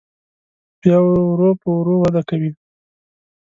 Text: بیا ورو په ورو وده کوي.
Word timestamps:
بیا 0.81 0.97
ورو 1.05 1.49
په 1.61 1.67
ورو 1.77 1.95
وده 2.01 2.21
کوي. 2.29 2.51